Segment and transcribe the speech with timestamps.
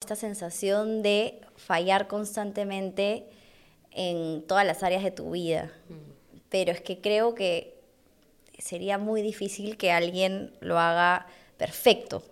[0.00, 3.26] esta sensación de fallar constantemente
[3.90, 5.70] en todas las áreas de tu vida.
[6.48, 7.78] Pero es que creo que
[8.58, 11.26] sería muy difícil que alguien lo haga
[11.58, 12.22] perfecto.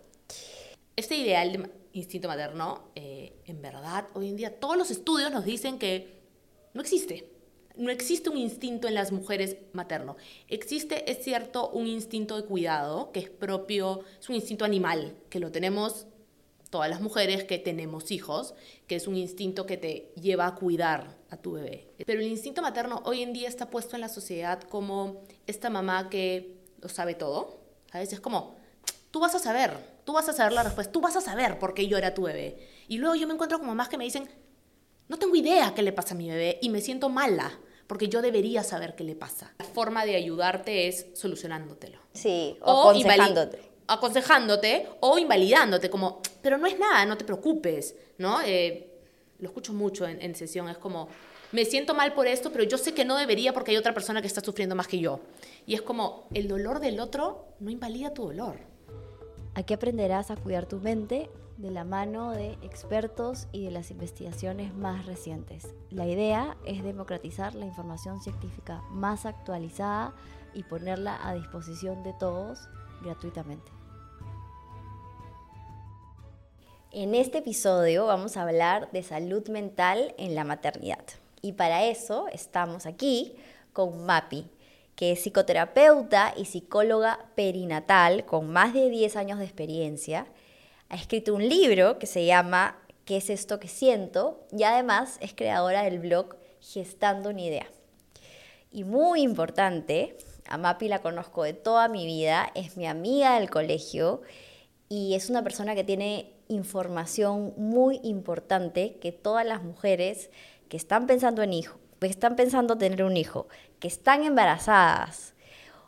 [0.96, 5.44] Este ideal de instinto materno, eh, en verdad, hoy en día todos los estudios nos
[5.44, 6.14] dicen que
[6.72, 7.28] no existe.
[7.76, 10.16] No existe un instinto en las mujeres materno.
[10.48, 15.40] Existe, es cierto, un instinto de cuidado que es propio, es un instinto animal, que
[15.40, 16.06] lo tenemos
[16.76, 18.52] todas las mujeres que tenemos hijos,
[18.86, 21.88] que es un instinto que te lleva a cuidar a tu bebé.
[22.04, 26.10] Pero el instinto materno hoy en día está puesto en la sociedad como esta mamá
[26.10, 28.12] que lo sabe todo, ¿sabes?
[28.12, 28.56] Es como,
[29.10, 29.72] tú vas a saber,
[30.04, 32.58] tú vas a saber la respuesta, tú vas a saber por qué llora tu bebé.
[32.88, 34.28] Y luego yo me encuentro con mamás que me dicen,
[35.08, 38.20] no tengo idea qué le pasa a mi bebé y me siento mala porque yo
[38.20, 39.54] debería saber qué le pasa.
[39.60, 42.00] La forma de ayudarte es solucionándotelo.
[42.12, 48.40] Sí, o, aconsejándote aconsejándote o invalidándote, como, pero no es nada, no te preocupes, ¿no?
[48.40, 48.88] Eh,
[49.40, 51.08] lo escucho mucho en, en, sesión, es como,
[51.50, 54.20] me siento mal por esto, pero yo sé que no debería porque hay otra persona
[54.20, 55.18] que está sufriendo más que yo.
[55.66, 58.58] Y es como, el dolor del otro no invalida tu dolor.
[59.56, 64.72] Aquí aprenderás a cuidar tu mente de la mano de expertos y de las investigaciones
[64.72, 65.74] más recientes.
[65.90, 70.14] La idea es democratizar la información científica más actualizada
[70.54, 72.68] y ponerla a disposición de todos
[73.02, 73.75] gratuitamente.
[76.92, 81.04] En este episodio vamos a hablar de salud mental en la maternidad.
[81.42, 83.34] Y para eso estamos aquí
[83.72, 84.46] con Mapi,
[84.94, 90.26] que es psicoterapeuta y psicóloga perinatal con más de 10 años de experiencia.
[90.88, 94.46] Ha escrito un libro que se llama ¿Qué es esto que siento?
[94.52, 97.66] Y además es creadora del blog Gestando una idea.
[98.70, 100.16] Y muy importante,
[100.48, 104.22] a Mapi la conozco de toda mi vida, es mi amiga del colegio
[104.88, 110.30] y es una persona que tiene información muy importante que todas las mujeres
[110.68, 113.48] que están pensando en hijo, que están pensando tener un hijo,
[113.80, 115.34] que están embarazadas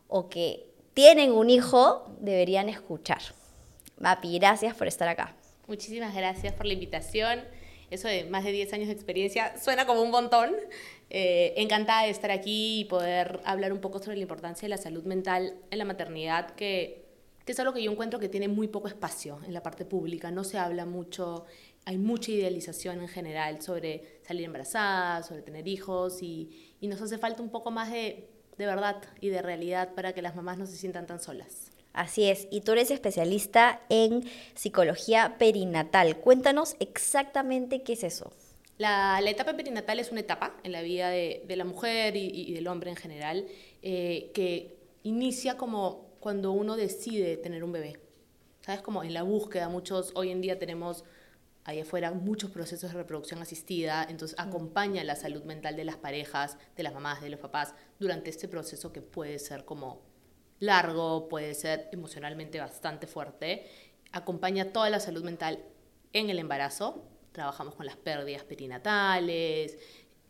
[0.08, 3.22] o que tienen un hijo, deberían escuchar.
[3.98, 5.34] Mapi, gracias por estar acá.
[5.66, 7.40] Muchísimas gracias por la invitación.
[7.90, 10.54] Eso de más de 10 años de experiencia suena como un montón.
[11.10, 14.76] Eh, encantada de estar aquí y poder hablar un poco sobre la importancia de la
[14.76, 17.07] salud mental en la maternidad, que
[17.48, 20.30] que es algo que yo encuentro que tiene muy poco espacio en la parte pública.
[20.30, 21.46] No se habla mucho,
[21.86, 27.16] hay mucha idealización en general sobre salir embarazada, sobre tener hijos y, y nos hace
[27.16, 28.28] falta un poco más de,
[28.58, 31.70] de verdad y de realidad para que las mamás no se sientan tan solas.
[31.94, 36.18] Así es, y tú eres especialista en psicología perinatal.
[36.18, 38.30] Cuéntanos exactamente qué es eso.
[38.76, 42.26] La, la etapa perinatal es una etapa en la vida de, de la mujer y,
[42.26, 43.46] y, del hombre en general
[43.80, 48.00] eh, que inicia como cuando uno decide tener un bebé.
[48.60, 48.82] ¿Sabes?
[48.82, 51.04] Como en la búsqueda, muchos, hoy en día tenemos
[51.64, 56.56] ahí afuera muchos procesos de reproducción asistida, entonces acompaña la salud mental de las parejas,
[56.76, 60.00] de las mamás, de los papás, durante este proceso que puede ser como
[60.60, 63.66] largo, puede ser emocionalmente bastante fuerte.
[64.12, 65.62] Acompaña toda la salud mental
[66.12, 67.04] en el embarazo.
[67.32, 69.78] Trabajamos con las pérdidas perinatales,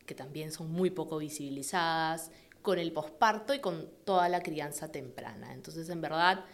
[0.05, 5.53] que también son muy poco visibilizadas con el posparto y con toda la crianza temprana.
[5.53, 6.45] Entonces, en verdad,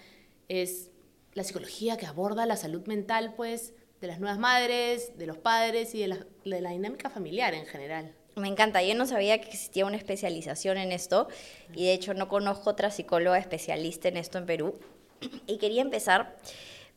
[0.48, 0.92] es
[1.34, 5.96] la psicología que aborda la salud mental, pues, de las nuevas madres, de los padres
[5.96, 8.14] y de la, de la dinámica familiar en general.
[8.36, 11.30] Me encanta, yo no sabía que existía una especialización en esto
[11.74, 14.80] y de hecho no conozco otra psicóloga especialista en esto en Perú.
[15.48, 16.38] Y quería empezar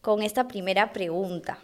[0.01, 1.59] con esta primera pregunta.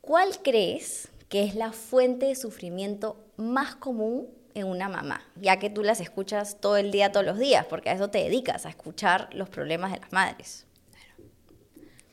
[0.00, 5.68] ¿Cuál crees que es la fuente de sufrimiento más común en una mamá, ya que
[5.68, 8.70] tú las escuchas todo el día, todos los días, porque a eso te dedicas, a
[8.70, 10.66] escuchar los problemas de las madres.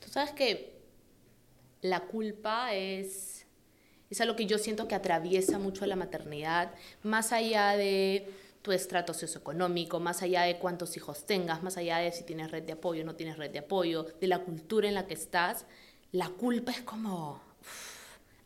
[0.02, 0.78] Tú sabes que
[1.82, 3.48] la culpa es,
[4.10, 8.30] es algo que yo siento que atraviesa mucho la maternidad, más allá de
[8.62, 12.64] tu estrato socioeconómico, más allá de cuántos hijos tengas, más allá de si tienes red
[12.64, 15.66] de apoyo o no tienes red de apoyo, de la cultura en la que estás,
[16.12, 17.42] la culpa es como...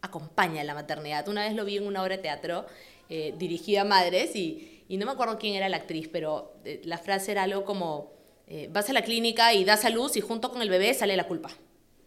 [0.02, 1.28] acompaña la maternidad.
[1.28, 2.66] Una vez lo vi en una obra de teatro
[3.10, 6.82] eh, dirigida a madres y, y, no me acuerdo quién era la actriz, pero eh,
[6.84, 8.12] la frase era algo como,
[8.48, 11.16] eh, vas a la clínica y das a luz y junto con el bebé sale
[11.16, 11.50] la culpa.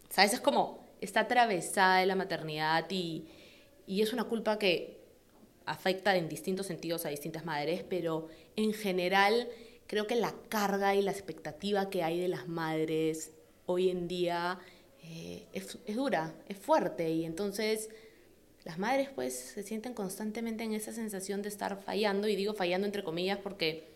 [0.09, 0.33] ¿Sabes?
[0.33, 3.25] Es como, está atravesada de la maternidad y,
[3.87, 4.99] y es una culpa que
[5.65, 9.47] afecta en distintos sentidos a distintas madres, pero en general
[9.87, 13.31] creo que la carga y la expectativa que hay de las madres
[13.65, 14.59] hoy en día
[15.03, 17.89] eh, es, es, dura, es fuerte y entonces
[18.63, 22.85] las madres pues se sienten constantemente en esa sensación de estar fallando, y digo fallando
[22.85, 23.89] entre comillas porque,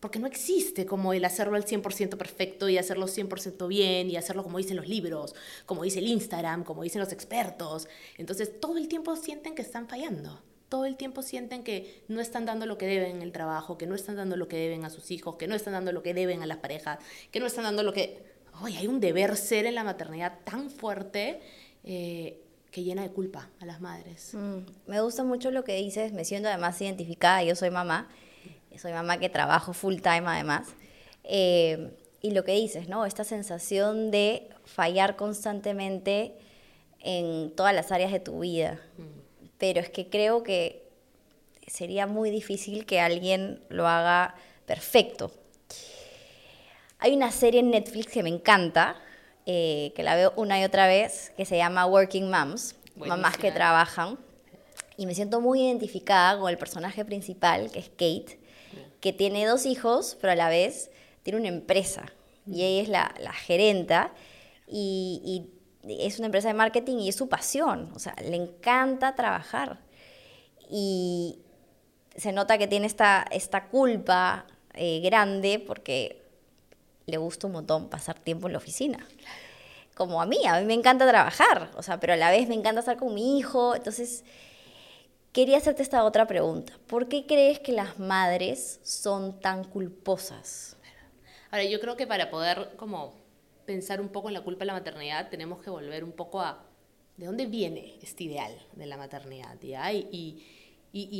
[0.00, 4.42] porque no existe como el hacerlo al 100% perfecto y hacerlo 100% bien y hacerlo
[4.42, 5.34] como dicen los libros,
[5.66, 7.88] como dice el Instagram, como dicen los expertos.
[8.18, 10.42] Entonces todo el tiempo sienten que están fallando
[10.74, 13.86] todo el tiempo sienten que no están dando lo que deben en el trabajo, que
[13.86, 16.14] no están dando lo que deben a sus hijos, que no están dando lo que
[16.14, 16.98] deben a las parejas,
[17.30, 18.24] que no están dando lo que...
[18.60, 21.40] Oye, hay un deber ser en la maternidad tan fuerte
[21.84, 22.43] eh,
[22.74, 24.34] que llena de culpa a las madres.
[24.34, 28.10] Mm, me gusta mucho lo que dices, me siento además identificada, yo soy mamá,
[28.76, 30.68] soy mamá que trabajo full time además.
[31.22, 33.06] Eh, y lo que dices, ¿no?
[33.06, 36.34] Esta sensación de fallar constantemente
[37.00, 38.80] en todas las áreas de tu vida.
[38.98, 39.24] Mm
[39.58, 40.82] pero es que creo que
[41.66, 44.34] sería muy difícil que alguien lo haga
[44.66, 45.32] perfecto.
[46.98, 48.96] Hay una serie en Netflix que me encanta,
[49.46, 53.52] eh, que la veo una y otra vez, que se llama Working Moms, mamás que
[53.52, 54.18] trabajan.
[54.96, 58.38] Y me siento muy identificada con el personaje principal, que es Kate,
[59.00, 60.90] que tiene dos hijos, pero a la vez
[61.22, 62.04] tiene una empresa.
[62.46, 64.12] Y ella es la, la gerenta.
[64.68, 65.54] Y, y
[65.88, 69.80] es una empresa de marketing y es su pasión, o sea, le encanta trabajar.
[70.70, 71.40] Y
[72.16, 76.23] se nota que tiene esta, esta culpa eh, grande porque
[77.06, 79.06] le gusta un montón pasar tiempo en la oficina.
[79.94, 82.54] Como a mí, a mí me encanta trabajar, o sea, pero a la vez me
[82.54, 83.74] encanta estar con mi hijo.
[83.74, 84.24] Entonces,
[85.32, 86.72] quería hacerte esta otra pregunta.
[86.86, 90.76] ¿Por qué crees que las madres son tan culposas?
[91.50, 93.14] Ahora, yo creo que para poder como
[93.64, 96.64] pensar un poco en la culpa de la maternidad, tenemos que volver un poco a
[97.16, 99.56] de dónde viene este ideal de la maternidad.
[99.62, 100.42] Y,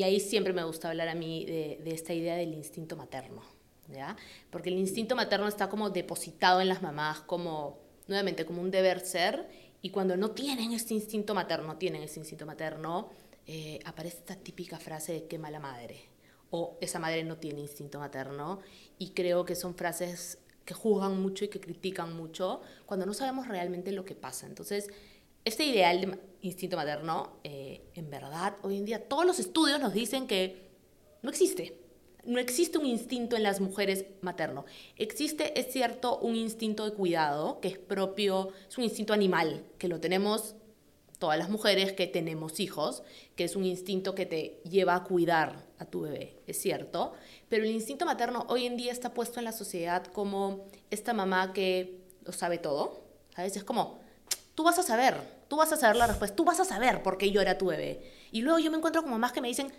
[0.03, 3.43] ahí siempre me gusta hablar a mí de, esta idea del instinto materno.
[3.89, 4.17] ¿Ya?
[4.51, 9.01] Porque el instinto materno está como depositado en las mamás, como nuevamente como un deber
[9.01, 9.49] ser,
[9.83, 13.11] y cuando no tienen este instinto materno, tienen ese instinto materno,
[13.47, 16.09] eh, aparece esta típica frase de qué mala madre,
[16.51, 18.61] o esa madre no tiene instinto materno,
[18.99, 23.49] y creo que son frases que juzgan mucho y que critican mucho cuando no sabemos
[23.49, 24.47] realmente lo que pasa.
[24.47, 24.89] Entonces,
[25.45, 29.93] este ideal de instinto materno, eh, en verdad, hoy en día todos los estudios nos
[29.93, 30.71] dicen que
[31.23, 31.84] no existe.
[32.27, 34.65] No existe un instinto en las mujeres materno.
[34.97, 39.89] Existe, es cierto, un instinto de cuidado que es propio, es un instinto animal, que
[39.89, 40.55] lo tenemos
[41.19, 43.03] todas las mujeres que tenemos hijos,
[43.37, 47.15] que es un instinto que te lleva a cuidar a tu bebé, es cierto,
[47.49, 51.53] pero el instinto materno hoy en día está puesto en la sociedad como esta mamá
[51.53, 53.05] que lo sabe todo,
[53.35, 53.57] ¿sabes?
[53.57, 54.01] Es como,
[54.55, 55.17] tú vas a saber,
[55.49, 58.03] tú vas a saber la respuesta, tú vas a saber por qué llora tu bebé.
[58.33, 59.73] Y luego yo me encuentro con mamás que me dicen,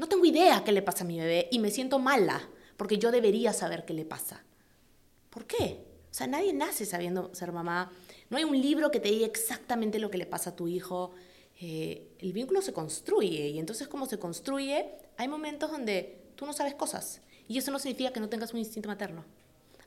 [0.00, 2.48] no tengo idea qué le pasa a mi bebé y me siento mala
[2.78, 4.42] porque yo debería saber qué le pasa.
[5.28, 5.84] ¿Por qué?
[6.10, 7.92] O sea, nadie nace sabiendo ser mamá.
[8.30, 11.10] No hay un libro que te diga exactamente lo que le pasa a tu hijo.
[11.60, 16.54] Eh, el vínculo se construye y entonces como se construye, hay momentos donde tú no
[16.54, 19.26] sabes cosas y eso no significa que no tengas un instinto materno.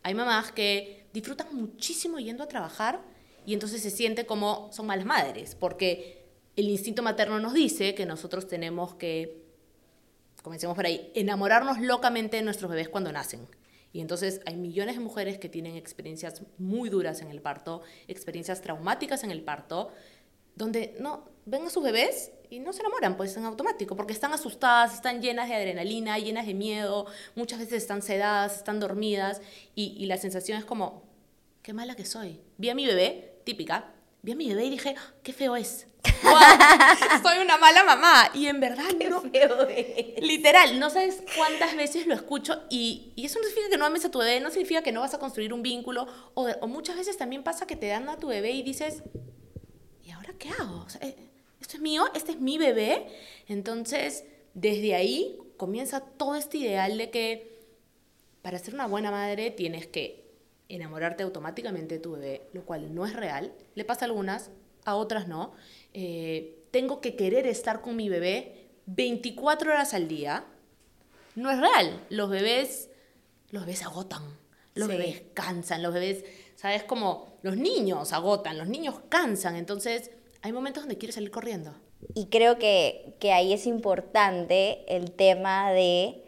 [0.03, 3.01] Hay mamás que disfrutan muchísimo yendo a trabajar
[3.47, 6.23] y entonces se siente como son malas madres, porque
[6.55, 9.42] el instinto materno nos dice que nosotros tenemos que,
[10.43, 13.47] comencemos por ahí, enamorarnos locamente de nuestros bebés cuando nacen.
[13.93, 18.61] Y entonces hay millones de mujeres que tienen experiencias muy duras en el parto, experiencias
[18.61, 19.91] traumáticas en el parto,
[20.55, 24.33] donde no ven a sus bebés y no se enamoran, pues en automático, porque están
[24.33, 29.41] asustadas, están llenas de adrenalina, llenas de miedo, muchas veces están sedadas, están dormidas
[29.73, 31.03] y, y la sensación es como,
[31.61, 32.41] qué mala que soy.
[32.57, 35.87] Vi a mi bebé, típica, vi a mi bebé y dije, ah, qué feo es.
[37.23, 38.29] Soy una mala mamá.
[38.33, 40.21] Y en verdad, qué feo es.
[40.21, 44.05] literal, no sabes cuántas veces lo escucho y, y, eso no significa que no ames
[44.05, 46.97] a tu bebé, no significa que no vas a construir un vínculo, o, o muchas
[46.97, 49.03] veces también pasa que te dan a tu bebé y dices,
[50.03, 50.83] ¿y ahora qué hago?
[50.85, 51.15] O sea, eh,
[51.61, 53.07] esto es mío, este es mi bebé.
[53.47, 57.53] Entonces, desde ahí comienza todo este ideal de que
[58.41, 60.23] para ser una buena madre tienes que
[60.67, 63.53] enamorarte automáticamente de tu bebé, lo cual no es real.
[63.75, 64.51] Le pasa a algunas,
[64.85, 65.53] a otras no.
[65.93, 70.45] Eh, tengo que querer estar con mi bebé 24 horas al día.
[71.35, 72.05] No es real.
[72.09, 72.89] Los bebés,
[73.51, 74.23] los bebés agotan,
[74.75, 74.97] los sí.
[74.97, 76.83] bebés cansan, los bebés, ¿sabes?
[76.83, 79.55] Como los niños agotan, los niños cansan.
[79.55, 81.73] Entonces, hay momentos donde quieres salir corriendo.
[82.15, 86.23] Y creo que, que ahí es importante el tema de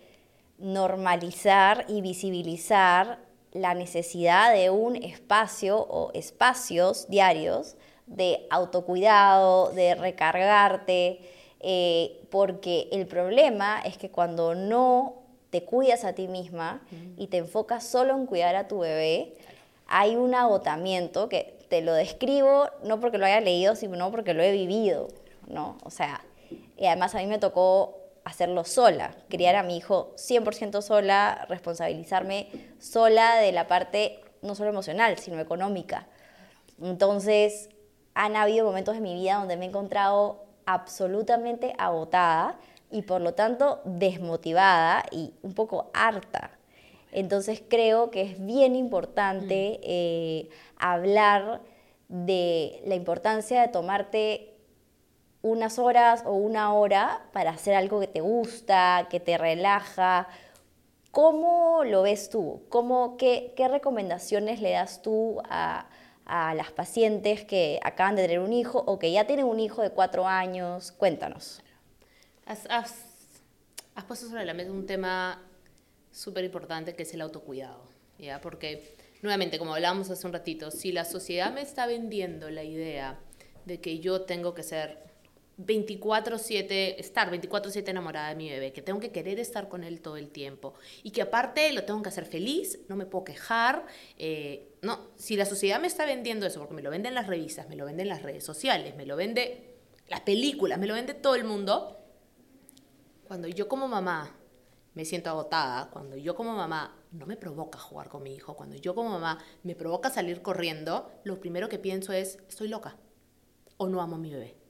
[0.57, 3.19] normalizar y visibilizar
[3.51, 7.77] la necesidad de un espacio o espacios diarios
[8.07, 11.19] de autocuidado, de recargarte,
[11.59, 15.15] eh, porque el problema es que cuando no
[15.49, 16.81] te cuidas a ti misma
[17.17, 19.33] y te enfocas solo en cuidar a tu bebé,
[19.87, 24.43] hay un agotamiento que te lo describo no porque lo haya leído, sino porque lo
[24.43, 25.07] he vivido,
[25.47, 25.77] ¿no?
[25.83, 26.23] O sea,
[26.77, 32.49] y además a mí me tocó hacerlo sola, criar a mi hijo 100% sola, responsabilizarme
[32.79, 36.07] sola de la parte no solo emocional, sino económica.
[36.81, 37.69] Entonces,
[38.15, 42.57] han habido momentos en mi vida donde me he encontrado absolutamente agotada
[42.89, 46.51] y por lo tanto desmotivada y un poco harta.
[47.11, 49.83] Entonces creo que es bien importante mm.
[49.83, 51.61] eh, hablar
[52.07, 54.53] de la importancia de tomarte
[55.41, 60.27] unas horas o una hora para hacer algo que te gusta, que te relaja.
[61.11, 62.63] ¿Cómo lo ves tú?
[62.69, 65.87] ¿Cómo, qué, qué recomendaciones le das tú a,
[66.25, 69.81] a las pacientes que acaban de tener un hijo o que ya tienen un hijo
[69.81, 70.91] de cuatro años?
[70.91, 71.61] Cuéntanos.
[72.45, 75.41] Has, has, puesto sobre la mesa un tema
[76.11, 77.83] súper importante que es el autocuidado,
[78.19, 78.39] ¿ya?
[78.41, 83.19] Porque, nuevamente, como hablábamos hace un ratito, si la sociedad me está vendiendo la idea
[83.65, 85.03] de que yo tengo que ser
[85.57, 90.17] 24/7, estar 24/7 enamorada de mi bebé, que tengo que querer estar con él todo
[90.17, 93.85] el tiempo y que aparte lo tengo que hacer feliz, no me puedo quejar.
[94.17, 97.69] Eh, no, si la sociedad me está vendiendo eso, porque me lo venden las revistas,
[97.69, 101.35] me lo venden las redes sociales, me lo vende las películas, me lo vende todo
[101.35, 101.99] el mundo,
[103.27, 104.37] cuando yo como mamá
[104.93, 108.75] me siento agotada, cuando yo como mamá no me provoca jugar con mi hijo, cuando
[108.75, 112.97] yo como mamá me provoca salir corriendo, lo primero que pienso es, estoy loca
[113.77, 114.64] o no amo a mi bebé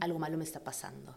[0.00, 1.16] algo malo me está pasando.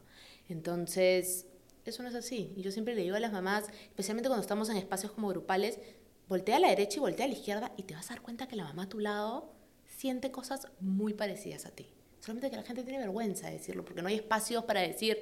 [0.50, 1.46] Entonces,
[1.86, 2.54] eso no es así.
[2.56, 5.80] Y yo siempre le digo a las mamás, especialmente cuando estamos en espacios como grupales,
[6.28, 8.48] voltea a la derecha y voltea a la izquierda y te vas a dar cuenta
[8.48, 9.54] que la mamá a tu lado
[9.88, 11.88] siente cosas muy parecidas a ti.
[12.20, 15.22] Solamente que la gente tiene vergüenza de decirlo, porque no hay espacios para decir,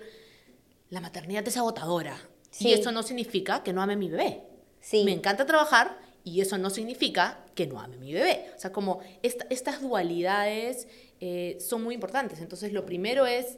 [0.89, 2.17] la maternidad es agotadora.
[2.59, 4.43] Y eso no significa que no ame a mi bebé.
[4.79, 5.03] Sí.
[5.03, 8.51] Me encanta trabajar y eso no significa que no ame a mi bebé.
[8.55, 10.87] O sea, como estas dualidades
[11.25, 12.41] eh, son muy importantes.
[12.41, 13.57] Entonces, lo primero es,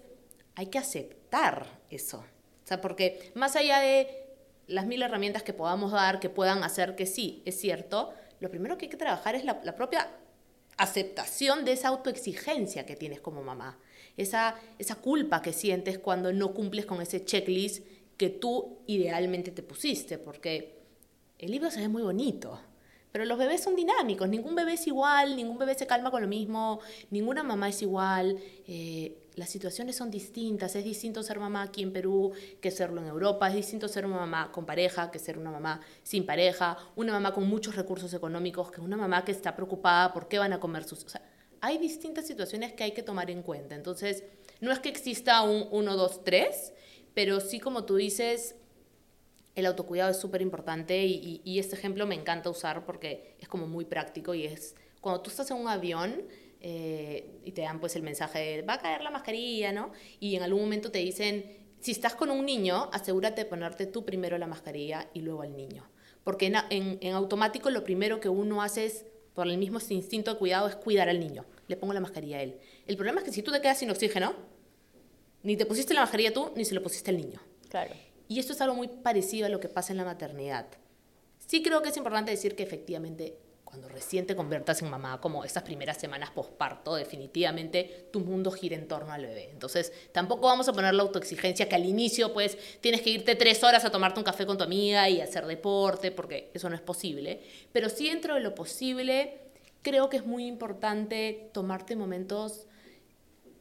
[0.53, 2.19] hay que aceptar eso.
[2.19, 4.27] O sea, porque más allá de
[4.67, 8.77] las mil herramientas que podamos dar, que puedan hacer que sí, es cierto, lo primero
[8.77, 10.11] que hay que trabajar es la, propia
[10.77, 13.79] aceptación de esa autoexigencia que tienes como mamá.
[14.15, 17.83] Esa, esa culpa que sientes cuando no cumples con ese checklist
[18.15, 20.83] que tú idealmente te pusiste, porque
[21.39, 22.61] el libro se ve muy bonito,
[23.15, 26.27] pero los bebés son dinámicos, ningún bebé es igual, ningún bebé se calma con lo
[26.27, 26.81] mismo,
[27.11, 31.93] ninguna mamá es igual, eh, las situaciones son distintas, es distinto ser mamá aquí en
[31.93, 35.49] Perú que serlo en Europa, es distinto ser una mamá con pareja que ser una
[35.49, 40.11] mamá sin pareja, una mamá con muchos recursos económicos que una mamá que está preocupada
[40.11, 41.05] por qué van a comer sus...
[41.05, 41.21] O sea,
[41.61, 43.75] hay distintas situaciones que hay que tomar en cuenta.
[43.75, 44.25] Entonces,
[44.59, 46.73] no es que exista un 1, 2, 3,
[47.13, 48.55] pero sí como tú dices,
[49.55, 53.85] el autocuidado es súper importante y, este ejemplo me encanta usar porque es como muy
[53.85, 56.23] práctico y es cuando tú estás en un avión
[56.59, 59.91] eh, y te dan pues el mensaje de va a caer la mascarilla, ¿no?
[60.19, 64.03] Y en algún momento te dicen, si estás con un niño, asegúrate de ponerte tú
[64.03, 65.87] primero la mascarilla y luego al niño.
[66.23, 70.39] Porque en, en automático lo primero que uno hace es, por el mismo instinto de
[70.39, 71.45] cuidado, es cuidar al niño.
[71.67, 72.59] Le pongo la mascarilla a él.
[72.87, 74.33] El problema es que si tú te quedas sin oxígeno,
[75.43, 77.39] ni te pusiste la mascarilla tú, ni se lo pusiste al niño.
[77.69, 77.93] Claro.
[78.27, 80.67] Y esto es algo muy parecido a lo que pasa en la maternidad.
[81.47, 83.37] Sí creo que es importante decir que efectivamente
[83.75, 88.77] cuando recién te conviertas en mamá, como estas primeras semanas posparto, definitivamente tu mundo gira
[88.77, 89.49] en torno al bebé.
[89.51, 93.61] Entonces, tampoco vamos a poner la autoexigencia que al inicio, pues, tienes que irte tres
[93.65, 96.81] horas a tomarte un café con tu amiga y hacer deporte, porque eso no es
[96.81, 97.41] posible.
[97.73, 99.39] Pero sí, dentro de lo posible,
[99.81, 102.67] creo que es muy importante tomarte momentos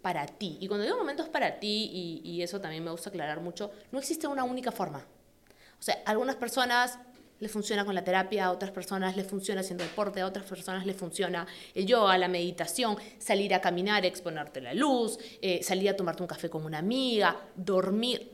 [0.04, 0.58] para ti.
[0.61, 4.26] Y cuando digo momentos para ti, y, eso también me gusta aclarar mucho, no existe
[4.26, 4.99] una única forma.
[4.99, 6.99] O sea, a algunas personas
[7.40, 10.84] les funciona con la terapia, a otras personas les funciona haciendo deporte, a otras personas
[10.84, 15.96] les funciona el yoga, la meditación, salir a caminar, exponerte la luz, eh, salir a
[15.96, 18.30] tomarte un café con una amiga, dormir.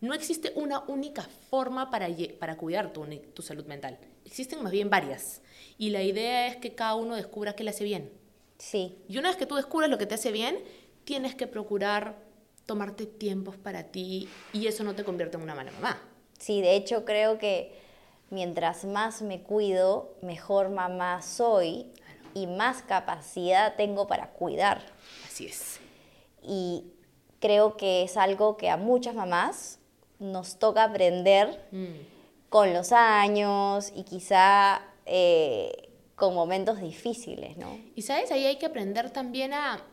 [0.00, 2.08] No existe una única forma para,
[2.40, 3.96] para cuidar tu, tu salud mental.
[4.24, 5.40] Existen más bien varias.
[5.78, 8.10] Y la idea es que cada uno descubra qué le hace bien.
[8.58, 8.96] Sí.
[9.08, 10.58] Y una vez que tú descubres lo que te hace bien,
[11.06, 12.16] tienes que procurar
[12.66, 16.02] tomarte tiempos para ti y eso no te convierte en una mala mamá.
[16.38, 17.72] Sí, de hecho creo que
[18.28, 21.86] mientras más me cuido, mejor mamá soy
[22.34, 24.82] y más capacidad tengo para cuidar.
[25.24, 25.78] Así es.
[26.42, 26.84] Y
[27.38, 29.78] creo que es algo que a muchas mamás
[30.18, 32.48] nos toca aprender mm.
[32.48, 37.78] con los años y quizá eh, con momentos difíciles, ¿no?
[37.94, 39.84] Y sabes, ahí hay que aprender también a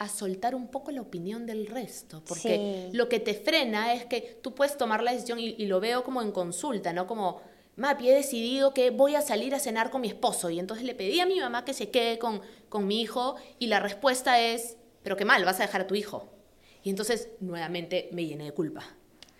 [0.00, 4.40] a soltar un poco la opinión del resto, porque lo que te frena es que
[4.42, 7.06] tú puedes tomar la decisión y, lo veo como en consulta, ¿no?
[7.06, 7.42] Como,
[7.76, 10.94] Mapi, he decidido que voy a salir a cenar con mi esposo y entonces le
[10.94, 12.40] pedí a mi mamá que se quede con,
[12.70, 15.94] con mi hijo y la respuesta es, pero qué mal, vas a dejar a tu
[15.94, 16.30] hijo.
[16.82, 18.82] Y entonces nuevamente me llené de culpa.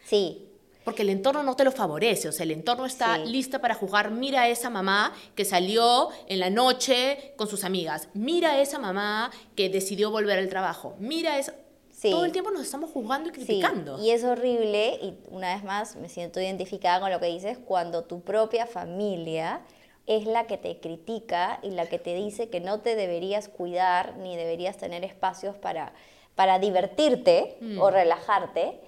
[0.05, 0.50] Sí.
[0.85, 3.31] Porque el entorno no te lo favorece, o sea, el entorno está Sí.
[3.31, 4.11] lista para jugar.
[4.11, 8.09] Mira a esa mamá que salió en la noche con sus amigas.
[8.15, 10.95] Mira a esa mamá que decidió volver al trabajo.
[10.99, 11.55] Mira a esa...
[11.93, 12.11] Sí.
[12.11, 14.03] Todo el tiempo nos estamos juzgando y Sí, criticando.
[14.03, 18.05] y es horrible, y una vez más me siento identificada con lo que dices, cuando
[18.05, 19.61] tu propia familia
[20.07, 24.17] es la que te critica y la que te dice que no te deberías cuidar
[24.17, 25.93] ni deberías tener espacios para,
[26.37, 28.81] para divertirte o relajarte.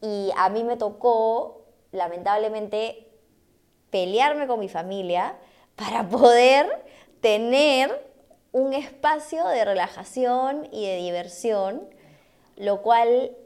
[0.00, 3.08] Y a mí me tocó, lamentablemente,
[3.90, 5.36] pelearme con mi familia
[5.76, 6.84] para poder
[7.20, 8.08] tener
[8.52, 11.88] un espacio de relajación y de diversión,
[12.56, 13.36] lo cual,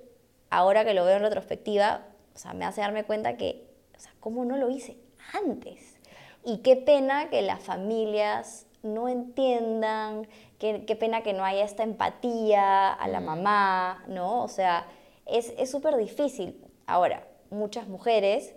[0.50, 4.12] ahora que lo veo en retrospectiva, o sea, me hace darme cuenta que, o sea,
[4.20, 4.96] ¿cómo no lo hice
[5.32, 5.96] antes?
[6.44, 10.26] Y qué pena que las familias no entiendan,
[10.58, 14.42] qué, qué pena que no haya esta empatía a la mamá, ¿no?
[14.42, 14.86] O sea,
[15.26, 16.60] es súper difícil.
[16.86, 18.54] Ahora, muchas mujeres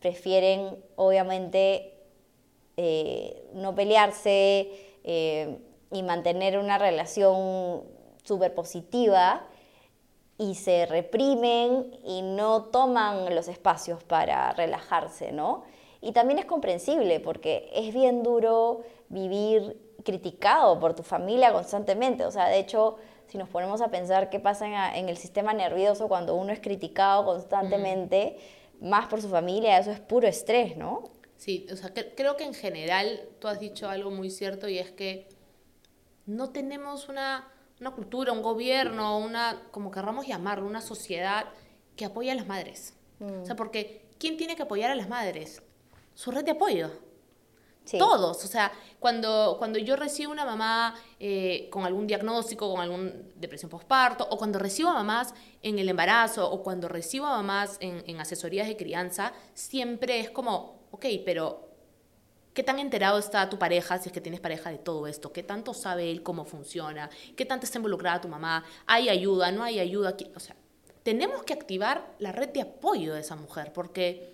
[0.00, 1.94] prefieren, obviamente,
[2.76, 4.70] eh, no pelearse
[5.04, 5.58] eh,
[5.92, 7.84] y mantener una relación
[8.24, 9.46] súper positiva
[10.38, 15.62] y se reprimen y no toman los espacios para relajarse, ¿no?
[16.00, 22.24] Y también es comprensible porque es bien duro vivir criticado por tu familia constantemente.
[22.26, 22.96] O sea, de hecho,
[23.34, 26.60] si nos ponemos a pensar qué pasa en, en el sistema nervioso cuando uno es
[26.60, 28.38] criticado constantemente,
[28.80, 31.10] más por su familia, eso es puro estrés, ¿no?
[31.36, 34.78] Sí, o sea, cre- creo que en general tú has dicho algo muy cierto y
[34.78, 35.28] es que
[36.26, 37.48] no tenemos una,
[37.80, 41.46] una cultura, un gobierno, una, como querramos llamarlo, una sociedad
[41.96, 42.94] que apoya a las madres.
[43.20, 45.60] O sea, porque ¿quién tiene que apoyar a las madres?
[46.14, 46.88] Su red de apoyo.
[47.84, 47.98] Sí.
[47.98, 53.12] Todos, o sea, cuando, cuando yo recibo una mamá eh, con algún diagnóstico, con alguna
[53.34, 57.76] depresión postparto, o cuando recibo a mamás en el embarazo, o cuando recibo a mamás
[57.80, 61.68] en, en asesorías de crianza, siempre es como, ok, pero
[62.54, 65.30] ¿qué tan enterado está tu pareja, si es que tienes pareja, de todo esto?
[65.32, 67.10] ¿Qué tanto sabe él cómo funciona?
[67.36, 68.64] ¿Qué tanto está involucrada tu mamá?
[68.86, 69.52] ¿Hay ayuda?
[69.52, 70.16] ¿No hay ayuda?
[70.16, 70.56] ¿Qué- O sea,
[71.02, 74.33] tenemos que activar la red de apoyo de esa mujer, porque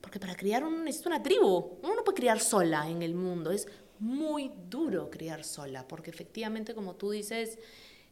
[0.00, 1.78] porque para criar uno necesita una tribu.
[1.82, 3.50] Uno no puede criar sola en el mundo.
[3.50, 7.58] Es muy duro criar sola, porque efectivamente, como tú dices,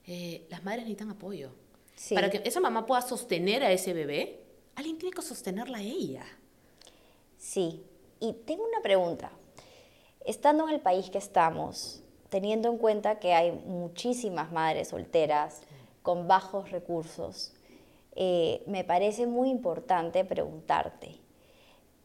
[0.07, 1.51] eh, las madres necesitan apoyo.
[1.94, 2.14] Sí.
[2.14, 4.40] Para que esa mamá pueda sostener a ese bebé,
[4.77, 6.24] alguien tiene que sostenerla a ella.
[7.37, 7.83] Sí,
[8.20, 9.31] y tengo una pregunta.
[10.24, 15.62] Estando en el país que estamos, teniendo en cuenta que hay muchísimas madres solteras
[16.03, 17.55] con bajos recursos,
[18.14, 21.20] eh, me parece muy importante preguntarte,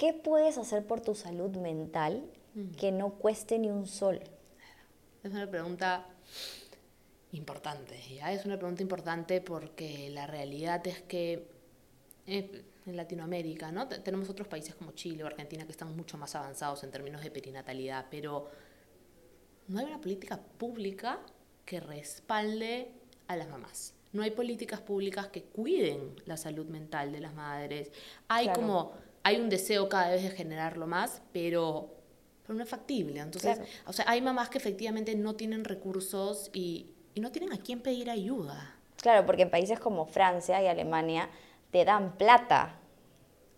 [0.03, 2.29] ¿qué puedes hacer por tu salud mental
[2.77, 4.19] que no cueste ni un sol?
[5.23, 6.05] Es una pregunta
[7.31, 8.33] importante, ¿ya?
[8.33, 11.47] Es una pregunta importante porque la realidad es que
[12.27, 13.87] eh, en Latinoamérica, ¿no?
[13.87, 17.23] Te- Tenemos otros países como Chile o Argentina que están mucho más avanzados en términos
[17.23, 18.49] de perinatalidad, pero
[19.69, 21.21] no hay una política pública
[21.65, 22.91] que respalde
[23.27, 23.93] a las mamás.
[24.11, 27.89] No hay políticas públicas que cuiden la salud mental de las madres.
[28.27, 28.59] Hay Claro.
[28.59, 28.91] como,
[29.23, 31.93] hay un deseo cada vez de generarlo más, pero,
[32.43, 33.19] pero no es factible.
[33.21, 33.71] Entonces, Claro.
[33.87, 37.79] o sea, hay mamás que efectivamente no tienen recursos y, y no tienen a quién
[37.81, 38.75] pedir ayuda.
[38.97, 41.29] Claro, porque en países como Francia y Alemania
[41.71, 42.79] te dan plata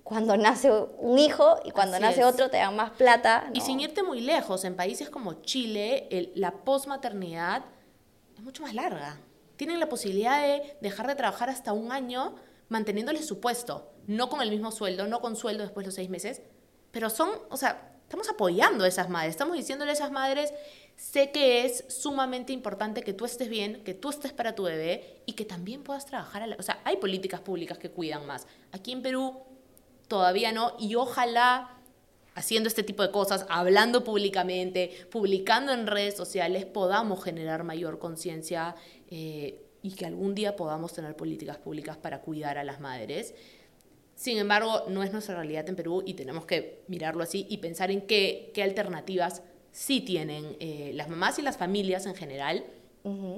[0.03, 2.25] cuando nace un hijo y cuando Así nace es.
[2.27, 3.49] otro te dan más plata.
[3.53, 3.65] Y no.
[3.65, 7.65] sin irte muy lejos, en países como Chile, el- la posmaternidad
[8.35, 9.17] es mucho más larga.
[9.55, 12.35] Tienen la posibilidad de dejar de trabajar hasta un año
[12.69, 16.09] manteniéndoles su puesto, no con el mismo sueldo, no con sueldo después de los seis
[16.09, 16.41] meses,
[16.91, 20.53] pero son, o sea, estamos apoyando a esas madres, estamos diciéndole a esas madres,
[20.95, 25.21] sé que es sumamente importante que tú estés bien, que tú estés para tu bebé
[25.25, 28.47] y que también puedas trabajar, a la- o sea, hay políticas públicas que cuidan más.
[28.71, 29.41] Aquí en Perú
[30.07, 31.71] todavía no, y ojalá
[32.35, 38.75] haciendo este tipo de cosas, hablando públicamente, publicando en redes sociales, podamos generar mayor conciencia
[39.09, 43.35] eh, y que algún día podamos tener políticas públicas para cuidar a las madres.
[44.15, 47.91] Sin embargo, no es nuestra realidad en Perú y tenemos que mirarlo así y pensar
[47.91, 52.65] en qué, qué alternativas sí tienen eh, las mamás y las familias en general.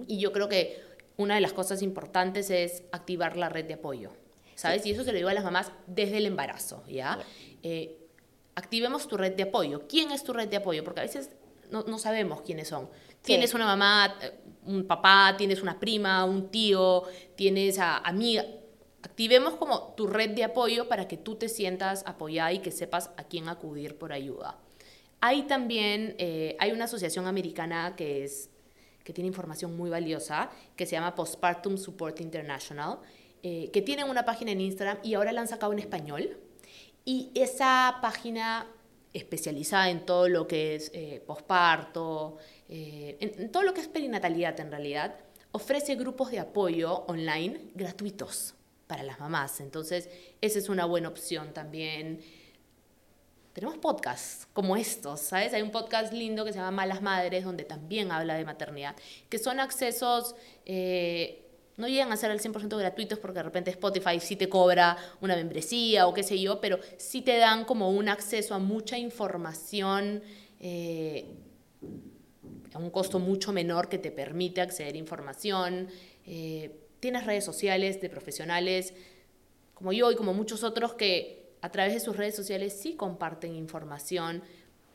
[0.08, 0.80] Y yo creo que
[1.18, 4.12] una de las cosas importantes es activar la red de apoyo,
[4.56, 4.86] ¿sabes?
[4.86, 7.20] Y eso se lo digo a las mamás desde el embarazo, ¿ya?
[7.62, 7.98] Eh,
[8.56, 9.86] activemos tu red de apoyo.
[9.90, 10.86] ¿Quién es tu red de apoyo?
[10.86, 11.30] Porque a veces
[11.72, 12.90] no, no sabemos quiénes son.
[13.22, 14.34] Tienes una mamá, eh,
[14.66, 17.04] un papá, tienes una prima, un tío,
[17.36, 18.46] tienes a amiga.
[19.04, 23.12] Activemos como tu red de apoyo para que tú te sientas apoyada y que sepas
[23.18, 24.58] a quién acudir por ayuda.
[25.22, 28.50] Hay también, eh, hay una asociación americana que, es,
[29.04, 33.00] que tiene información muy valiosa, que se llama Postpartum Support International.
[33.44, 36.38] eh, que tienen una página en Instagram y ahora la han sacado en español.
[37.06, 38.68] Y esa página
[39.18, 42.38] especializada en todo lo que es eh, posparto,
[42.70, 45.16] eh, en, todo lo que es perinatalidad en realidad,
[45.52, 48.54] ofrece grupos de apoyo online gratuitos
[48.88, 49.60] para las mamás.
[49.60, 50.10] Entonces,
[50.42, 52.22] esa es una buena opción también.
[53.54, 55.54] Tenemos podcasts como estos, ¿sabes?
[55.54, 58.96] Hay un podcast lindo que se llama Malas Madres, donde también habla de maternidad,
[59.30, 60.36] que son accesos...
[60.66, 61.44] Eh,
[61.78, 65.36] no llegan a ser al 100% gratuitos porque de repente Spotify sí te cobra una
[65.36, 70.24] membresía o qué sé yo, pero sí te dan como un acceso a mucha información
[70.60, 71.26] eh,
[72.74, 75.88] a un costo mucho menor que te permite acceder a información.
[76.26, 78.94] Eh, tienes redes sociales de profesionales
[79.74, 83.56] como yo y como muchos otros que a través de sus redes sociales sí comparten
[83.56, 84.42] información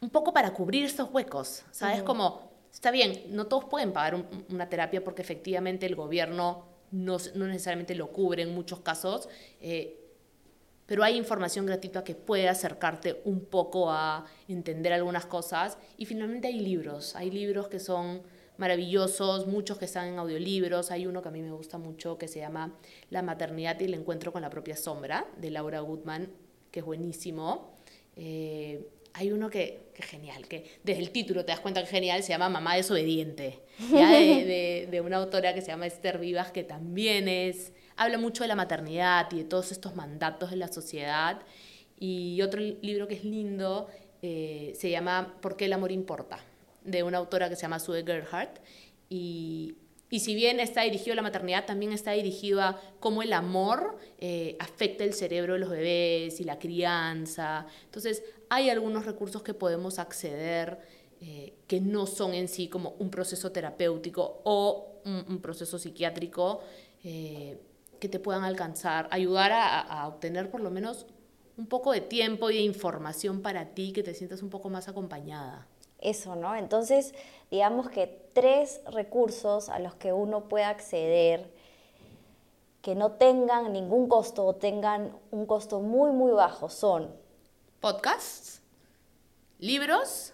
[0.01, 2.03] un poco para cubrir estos huecos, ¿sabes?
[2.03, 7.95] Como, está bien, no todos pueden pagar una terapia porque efectivamente el gobierno no, necesariamente
[7.95, 9.29] lo cubre en muchos casos,
[9.61, 9.99] eh,
[10.87, 15.79] pero hay información gratuita que puede acercarte un poco a entender algunas cosas.
[15.97, 18.23] Y finalmente hay libros, hay libros que son
[18.59, 20.91] maravillosos, muchos que están en audiolibros.
[20.91, 22.75] Hay uno que a mí me gusta mucho que se llama
[23.11, 26.31] La maternidad y el encuentro con la propia sombra, de Laura Goodman,
[26.71, 27.79] que es buenísimo.
[28.17, 31.91] Eh, hay uno que, es genial, que desde el título te das cuenta que es
[31.91, 36.65] genial, se llama Mamá desobediente, De, de, una autora que se llama Esther Vivas, que
[36.65, 41.41] también es, habla mucho de la maternidad y de todos estos mandatos de la sociedad.
[41.99, 43.89] Y otro libro que es lindo
[44.23, 46.41] eh, se llama ¿Por qué el amor importa?
[46.85, 48.59] de una autora que se llama Sue Gerhardt.
[49.09, 49.77] Y,
[50.11, 53.99] y si bien está dirigido a la maternidad, también está dirigido a cómo el amor
[54.19, 57.67] eh, afecta el cerebro de los bebés y la crianza.
[57.85, 58.23] Entonces,
[58.53, 60.79] hay algunos recursos que podemos acceder
[61.23, 66.61] eh, que no son en sí como un proceso terapéutico o un, proceso psiquiátrico
[67.03, 67.59] eh,
[67.99, 71.07] que te puedan alcanzar, ayudar a, obtener por lo menos
[71.57, 74.87] un poco de tiempo y de información para ti, que te sientas un poco más
[74.87, 75.67] acompañada.
[75.99, 76.55] Eso, ¿no?
[76.55, 77.15] Entonces,
[77.51, 81.51] digamos que tres recursos a los que uno puede acceder
[82.83, 87.22] que no tengan ningún costo o tengan un costo muy, muy bajo son
[87.83, 88.63] podcasts,
[89.59, 90.33] libros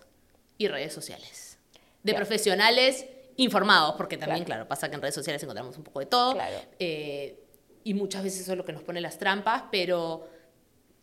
[0.59, 1.59] y redes sociales.
[2.05, 3.07] De profesionales
[3.37, 4.69] informados, porque también, claro.
[4.69, 6.37] pasa que en redes sociales encontramos un poco de todo.
[6.79, 7.43] Eh,
[7.83, 10.29] y muchas veces eso es lo que nos pone las trampas, pero...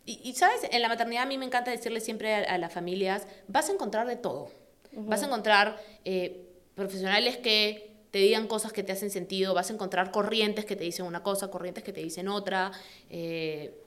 [0.07, 3.69] Y, sabes, en la maternidad a mí me encanta decirle siempre a, las familias, vas
[3.69, 4.51] a encontrar de todo.
[4.91, 9.73] Vas a encontrar eh, profesionales que te digan cosas que te hacen sentido, vas a
[9.73, 12.71] encontrar corrientes que te dicen una cosa, corrientes que te dicen otra.
[13.09, 13.84] Eh,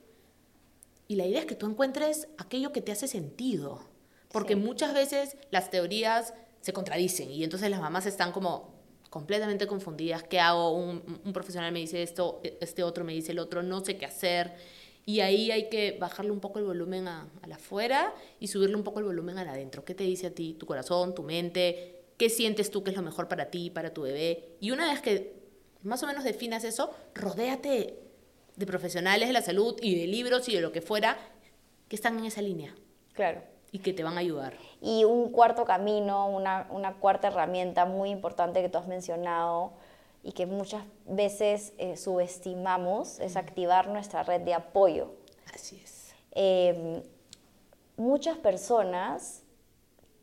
[1.09, 3.81] y la idea es que tú encuentres aquello que te hace sentido,
[4.31, 8.75] porque muchas veces las teorías se contradicen y entonces las mamás están como
[9.09, 10.21] completamente confundidas.
[10.21, 10.71] ¿Qué hago?
[10.71, 11.01] Un,
[11.33, 14.53] profesional me dice esto, este otro me dice el otro, no sé qué hacer.
[15.03, 18.75] Y ahí hay que bajarle un poco el volumen a, a la afuera y subirle
[18.75, 19.83] un poco el volumen a adentro.
[19.83, 22.03] ¿Qué te dice a ti tu corazón, tu mente?
[22.17, 24.57] ¿Qué sientes tú que es lo mejor para ti, para tu bebé?
[24.59, 25.39] Y una vez que
[25.81, 28.08] más o menos definas eso, rodéate
[28.59, 31.17] de profesionales de la salud y de libros y de lo que fuera
[31.87, 32.75] que están en esa línea.
[33.13, 33.41] Claro.
[33.71, 34.53] Y que te van a ayudar.
[34.81, 39.73] Y un cuarto camino, una, una cuarta herramienta muy importante que tú has mencionado
[40.23, 45.13] y que muchas veces eh, subestimamos es activar nuestra red de apoyo.
[45.53, 46.13] Así es.
[46.31, 47.01] Em,
[47.95, 49.43] muchas personas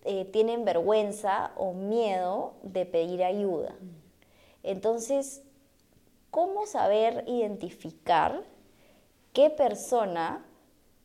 [0.04, 3.74] eh, tienen vergüenza o miedo de pedir ayuda.
[4.62, 5.42] Entonces,
[6.36, 8.44] ¿cómo saber identificar
[9.32, 10.44] qué persona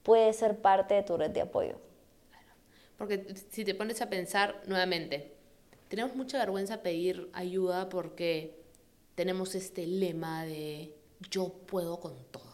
[0.03, 1.79] puede ser parte de tu red de apoyo?
[2.97, 5.31] Porque si te pones a pensar nuevamente,
[5.87, 8.59] tenemos mucha vergüenza pedir ayuda porque
[9.15, 10.93] tenemos este lema de
[11.29, 12.51] yo puedo con todo.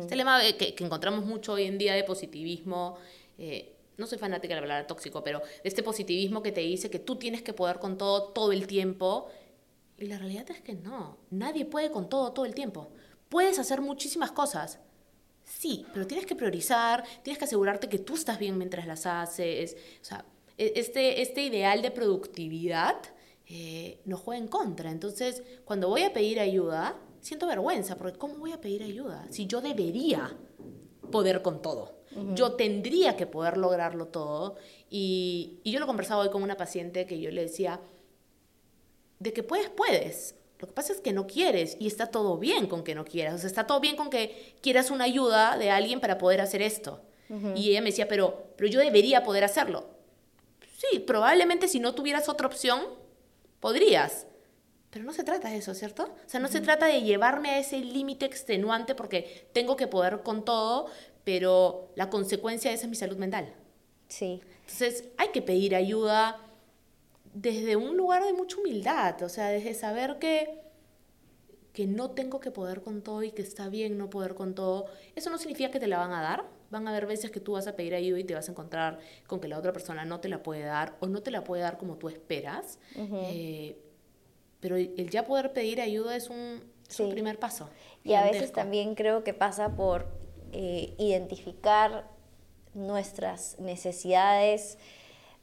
[0.00, 2.98] Este lema que, encontramos mucho hoy en día de positivismo,
[3.38, 6.98] eh, no soy fanática de hablar tóxico, pero de este positivismo que te dice que
[6.98, 9.30] tú tienes que poder con todo todo el tiempo
[10.00, 12.90] y la realidad es que no, nadie puede con todo todo el tiempo.
[13.28, 14.80] Puedes hacer muchísimas cosas.
[15.44, 19.76] Sí, pero tienes que priorizar, tienes que asegurarte que tú estás bien mientras las haces.
[20.00, 20.24] O sea,
[20.56, 22.96] e, este, este ideal de productividad
[23.46, 24.90] eh, nos juega en contra.
[24.90, 29.26] Entonces, cuando voy a pedir ayuda, siento vergüenza, porque ¿cómo voy a pedir ayuda?
[29.30, 30.34] Si yo debería
[31.10, 31.98] poder con todo.
[32.34, 34.56] Yo tendría que poder lograrlo todo.
[34.88, 37.80] Y, y yo lo conversaba hoy con una paciente que yo le decía,
[39.20, 40.34] de que puedes, puedes.
[40.58, 43.34] Lo que pasa es que no quieres y está todo bien con que no quieras.
[43.34, 46.60] O sea, está todo bien con que quieras una ayuda de alguien para poder hacer
[46.60, 47.00] esto.
[47.54, 49.88] Y ella me decía, pero, pero yo debería poder hacerlo.
[50.76, 52.80] Sí, probablemente si no tuvieras otra opción,
[53.60, 54.26] podrías.
[54.90, 56.12] Pero no se trata de eso, ¿cierto?
[56.26, 60.22] O sea, no se trata de llevarme a ese límite extenuante porque tengo que poder
[60.24, 60.86] con todo,
[61.22, 63.54] pero la consecuencia de eso es mi salud mental.
[64.08, 64.40] Sí.
[64.62, 66.40] Entonces, hay que pedir ayuda
[67.34, 70.60] desde un lugar de mucha humildad, o sea, desde saber que,
[71.72, 74.86] que no tengo que poder con todo y que está bien no poder con todo.
[75.14, 76.44] Eso no significa que te la van a dar.
[76.70, 78.98] Van a haber veces que tú vas a pedir ayuda y te vas a encontrar
[79.26, 81.62] con que la otra persona no te la puede dar o no te la puede
[81.62, 82.78] dar como tú esperas.
[84.60, 86.62] Pero el ya poder pedir ayuda es un,
[87.10, 87.70] primer paso.
[88.04, 90.06] Y a veces también creo que pasa por
[90.52, 92.08] eh, identificar
[92.74, 94.78] nuestras necesidades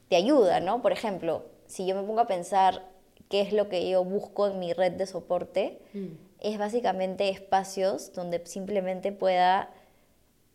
[0.08, 0.80] de ayuda, ¿no?
[0.82, 2.84] Por ejemplo, si yo me pongo a pensar
[3.28, 6.06] qué es lo que yo busco en mi red de soporte, mm.
[6.40, 9.70] es básicamente espacios donde simplemente pueda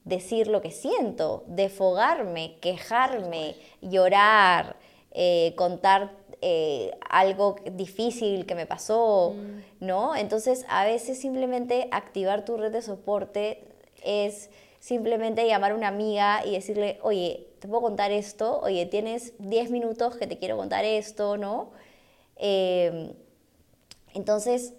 [0.04, 4.76] decir lo que siento, defogarme, quejarme, llorar,
[5.12, 9.86] eh, contar eh, algo difícil que me pasó, mm.
[9.86, 10.15] ¿no?
[10.15, 13.63] Entonces, a veces simplemente activar tu red de soporte
[14.04, 14.49] es
[14.84, 19.72] simplemente llamar a una amiga y decirle, oye, te puedo contar esto, oye, tienes 10
[19.72, 21.72] minutos que te quiero contar esto, ¿no?
[22.36, 23.13] Em,
[24.13, 24.74] entonces,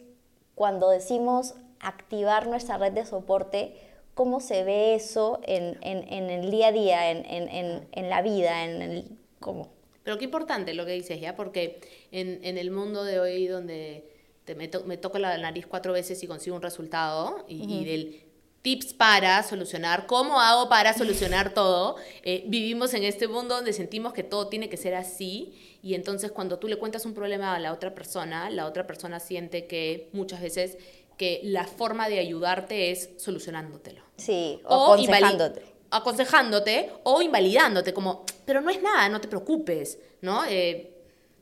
[0.55, 3.77] cuando decimos activar nuestra red de soporte,
[4.13, 9.19] ¿cómo se ve eso en, el día a día, en, la vida, en el...
[9.41, 9.71] ¿Cómo?
[10.03, 11.35] Pero qué importante lo que dices, ¿ya?
[11.35, 11.81] Porque
[12.13, 14.05] en, el mundo de hoy donde
[14.45, 18.34] te, me, toco la nariz cuatro veces y consigo un resultado, y, del
[18.65, 24.15] tips para solucionar, cómo hago para solucionar todo, eh, vivimos en este mundo donde sentimos
[24.15, 27.59] que todo tiene que ser así, y entonces cuando tú le cuentas un problema a
[27.59, 30.79] la otra persona, la otra persona siente que muchas veces
[31.19, 34.03] que la forma de ayudarte es solucionándotelo.
[34.17, 40.45] Sí, o, aconsejándote aconsejándote o invalidándote, como, pero no es nada, no te preocupes, ¿no?
[40.47, 40.91] Eh,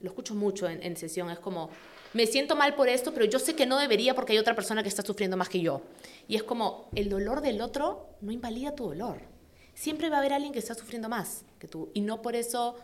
[0.00, 1.70] lo escucho mucho en, sesión, es como,
[2.12, 4.82] me siento mal por esto, pero yo sé que no debería porque hay otra persona
[4.82, 5.82] que está sufriendo más que yo.
[6.28, 9.20] Y es como, el dolor del otro no invalida tu dolor.
[9.74, 11.90] Siempre va a haber alguien que está sufriendo más que tú.
[11.94, 12.76] Y no por eso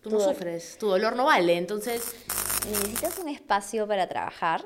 [0.00, 1.56] tú no sufres, tu dolor no vale.
[1.56, 2.14] Entonces...
[2.68, 4.64] Necesitas un espacio para trabajar.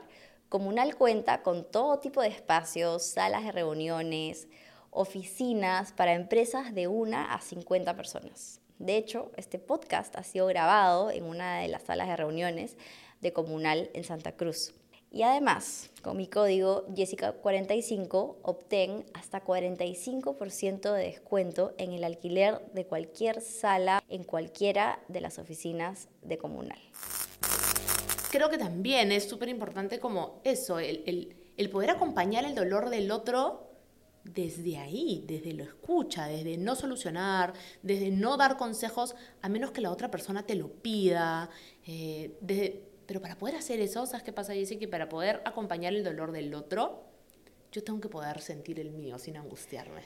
[0.49, 4.49] Comunal cuenta con todo tipo de espacios, salas de reuniones,
[4.97, 8.61] oficinas para empresas de una a 50 personas.
[8.79, 12.77] De hecho, este podcast ha sido grabado en una de las salas de reuniones
[13.21, 14.75] de Comunal en Santa Cruz.
[15.11, 22.87] Y además, con mi código Jessica45 obtén hasta 45% de descuento en el alquiler de
[22.87, 26.79] cualquier sala en cualquiera de las oficinas de Comunal.
[28.31, 33.11] Creo que también es súper importante como eso, el, el poder acompañar el dolor del
[33.11, 33.66] otro
[34.35, 39.81] desde ahí, desde lo escucha, desde no solucionar, desde no dar consejos a menos que
[39.81, 41.49] la otra persona te lo pida.
[41.87, 42.33] Eh,
[43.07, 44.77] pero para poder hacer eso, ¿sabes qué pasa, Jessy?
[44.77, 47.05] Que para poder acompañar el dolor del otro,
[47.73, 50.03] yo tengo que poder sentir el mío sin angustiarme.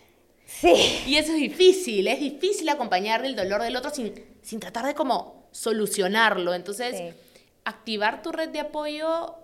[0.46, 0.74] Sí.
[1.06, 4.94] Y eso es difícil, es difícil acompañar el dolor del otro sin, sin tratar de
[4.94, 6.54] como solucionarlo.
[6.54, 7.14] Entonces,
[7.64, 9.36] activar tu red de apoyo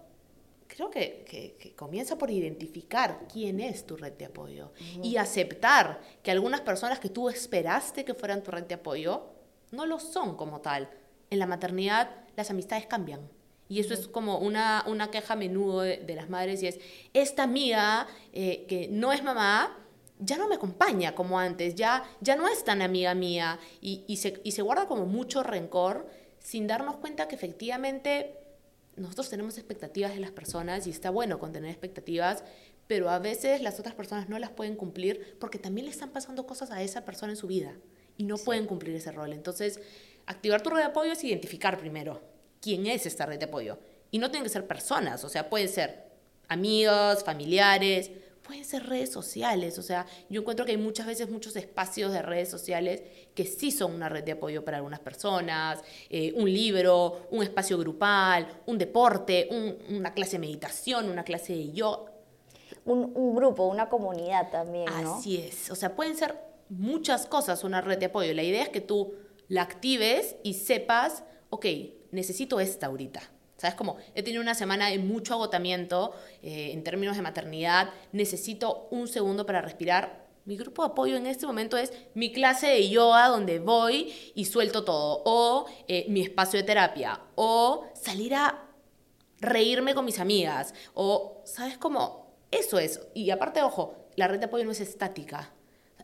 [0.77, 6.61] creo que, comienza por identificar quién es tu red de apoyo y aceptar que algunas
[6.61, 9.25] personas que tú esperaste que fueran tu red de apoyo
[9.71, 10.91] no lo son como tal.
[11.31, 13.27] En la maternidad las amistades cambian.
[13.69, 16.79] Y eso es como una, una queja a menudo de, las madres y es,
[17.15, 19.79] esta amiga eh, que no es mamá,
[20.19, 24.19] ya no me acompaña como antes, ya, ya no es tan amiga mía y, y,
[24.19, 26.07] se, y se guarda como mucho rencor
[26.39, 28.46] sin darnos cuenta que efectivamente
[28.97, 32.45] nosotros tenemos expectativas de las personas y está bueno con tener expectativas,
[32.87, 36.47] pero a veces las otras personas no las pueden cumplir porque también le están pasando
[36.47, 37.75] cosas a esa persona en su vida
[38.17, 39.33] y no pueden cumplir ese rol.
[39.33, 39.81] Entonces,
[40.27, 42.23] activar tu red de apoyo es identificar primero
[42.61, 43.79] quién es esta red de apoyo.
[44.11, 46.07] Y no tienen que ser personas, o sea, pueden ser
[46.49, 48.11] amigos, familiares,
[48.47, 49.79] pueden ser redes sociales.
[49.79, 53.03] O sea, yo encuentro que hay muchas veces muchos espacios de redes sociales
[53.35, 57.77] que sí son una red de apoyo para algunas personas, eh, un libro, un espacio
[57.79, 59.49] grupal, un deporte,
[59.91, 62.13] una clase de meditación, una clase de yoga.
[62.85, 64.87] Un, grupo, una comunidad también.
[65.03, 65.17] ¿no?
[65.17, 65.71] Así es.
[65.71, 68.33] O sea, pueden ser muchas cosas una red de apoyo.
[68.33, 69.15] La idea es que tú
[69.49, 71.67] la actives y sepas, ok,
[72.13, 73.23] necesito esta ahorita
[73.57, 73.75] ¿Sabes?
[73.75, 79.09] Como he tenido una semana de mucho agotamiento eh, en términos de maternidad, necesito un
[79.09, 80.27] segundo para respirar.
[80.45, 84.45] Mi grupo de apoyo en este momento es mi clase de yoga donde voy y
[84.45, 88.63] suelto todo, o eh, mi espacio de terapia, o salir a
[89.41, 92.37] reírme con mis amigas, o, ¿sabes cómo?
[92.51, 93.01] Eso es.
[93.15, 95.51] Y aparte, ojo, la red de apoyo no es estática,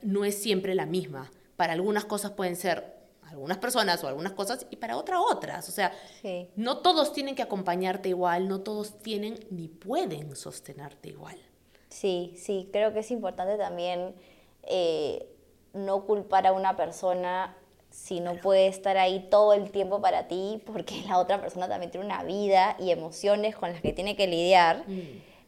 [0.03, 1.31] no es siempre la misma.
[1.57, 3.02] Para algunas cosas pueden ser
[3.33, 5.69] algunas personas o algunas cosas y para otras otras.
[5.69, 6.49] O sea, Sí.
[6.57, 11.37] no todos tienen que acompañarte igual, no todos tienen ni pueden sostenerte igual.
[11.89, 14.15] Sí, sí, creo que es importante también
[14.63, 15.29] eh,
[15.73, 17.57] no culpar a una persona
[17.91, 21.91] si no puede estar ahí todo el tiempo para ti, porque la otra persona también
[21.91, 24.85] tiene una vida y emociones con las que tiene que lidiar.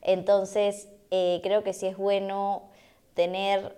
[0.02, 2.68] Entonces, eh, creo que sí es bueno
[3.14, 3.76] tener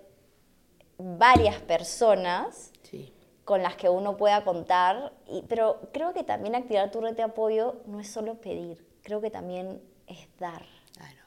[0.97, 3.13] varias personas Sí.
[3.47, 7.23] Con las que uno pueda contar, y, pero creo que también activar tu red de
[7.23, 10.63] apoyo no es solo pedir, creo que también es dar.
[10.93, 11.21] Claro.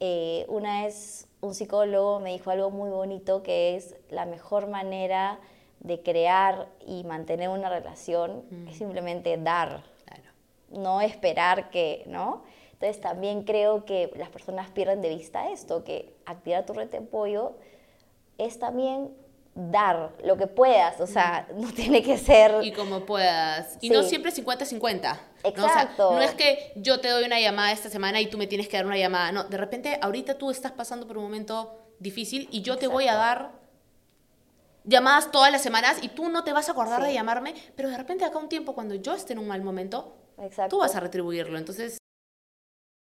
[0.00, 5.38] Eh, una vez un psicólogo me dijo algo muy bonito que es la mejor manera
[5.78, 10.24] de crear y mantener una relación es simplemente dar, Claro.
[10.70, 12.42] no esperar que, ¿no?
[12.72, 16.98] Entonces también creo que las personas pierden de vista esto, que activar tu red de
[16.98, 17.52] apoyo
[18.38, 19.14] es también
[19.54, 22.54] dar lo que puedas, o sea, no tiene que ser...
[22.62, 23.76] Y como puedas.
[23.80, 25.02] Y no siempre 50-50.
[25.02, 25.10] ¿no?
[25.10, 26.12] O sea, Exacto.
[26.12, 28.76] no es que yo te doy una llamada esta semana y tú me tienes que
[28.76, 29.32] dar una llamada.
[29.32, 33.08] No, de repente ahorita tú estás pasando por un momento difícil y yo te voy
[33.08, 33.52] a dar
[34.84, 37.08] llamadas todas las semanas y tú no te vas a acordar Sí.
[37.08, 40.16] de llamarme, pero de repente acá un tiempo cuando yo esté en un mal momento,
[40.38, 40.76] Exacto.
[40.76, 41.58] tú vas a retribuirlo.
[41.58, 41.98] Entonces,